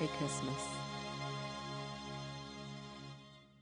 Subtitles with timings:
[0.00, 0.79] Merry Christmas.